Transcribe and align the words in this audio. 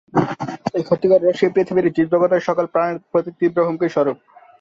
এই 0.77 0.83
ক্ষতিকর 0.83 1.19
রশ্মি 1.21 1.49
পৃথিবীর 1.55 1.93
জীবজগতের 1.97 2.45
সকল 2.47 2.65
প্রাণের 2.73 2.97
প্রতি 3.11 3.31
তীব্র 3.39 3.59
হুমকি 3.67 3.87
স্বরূপ। 3.95 4.17